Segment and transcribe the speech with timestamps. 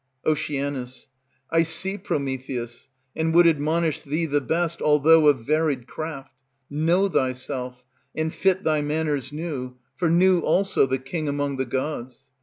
[0.25, 0.49] Oc.
[1.51, 6.33] I see, Prometheus, and would admonish Thee the best, although of varied craft.
[6.71, 7.85] Know thyself,
[8.15, 12.21] and fit thy manners New; for new also the king among the gods.